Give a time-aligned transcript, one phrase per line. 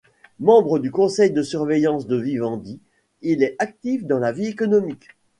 [0.39, 2.79] Membre du conseil de surveillance de Vivendi,
[3.21, 5.09] il est actif dans la vie économique.